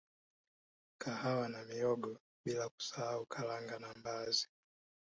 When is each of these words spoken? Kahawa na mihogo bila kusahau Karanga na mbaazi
Kahawa 1.01 1.49
na 1.49 1.63
mihogo 1.63 2.17
bila 2.45 2.69
kusahau 2.69 3.25
Karanga 3.25 3.79
na 3.79 3.93
mbaazi 3.93 4.47